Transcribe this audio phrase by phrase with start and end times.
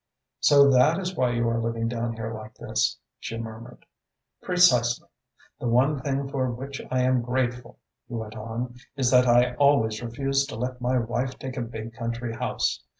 [0.39, 3.85] "So that is why you are living down here like this?" she murmured.
[4.41, 5.07] "Precisely!
[5.59, 7.77] The one thing for which I am grateful,"
[8.07, 11.93] he went on, "is that I always refused to let my wife take a big
[11.93, 12.83] country house.